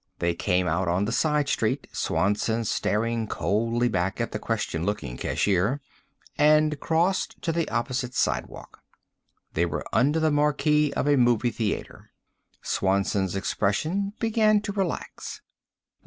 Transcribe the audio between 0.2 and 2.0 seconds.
came out on the side street,